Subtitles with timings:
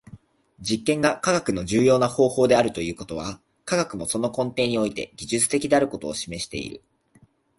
[0.59, 6.81] 実験が科学の重要な方法であるということは、科学もその根底において技術的であることを示している。